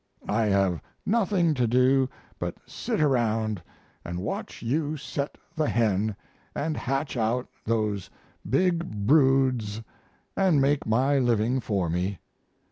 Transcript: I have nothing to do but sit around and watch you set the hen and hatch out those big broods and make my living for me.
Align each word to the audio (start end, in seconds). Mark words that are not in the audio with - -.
I 0.27 0.45
have 0.45 0.81
nothing 1.05 1.53
to 1.53 1.67
do 1.67 2.09
but 2.39 2.55
sit 2.65 2.99
around 2.99 3.61
and 4.03 4.17
watch 4.17 4.63
you 4.63 4.97
set 4.97 5.37
the 5.55 5.69
hen 5.69 6.15
and 6.55 6.75
hatch 6.75 7.15
out 7.15 7.47
those 7.65 8.09
big 8.49 9.05
broods 9.05 9.79
and 10.35 10.59
make 10.59 10.87
my 10.87 11.19
living 11.19 11.59
for 11.59 11.87
me. 11.87 12.17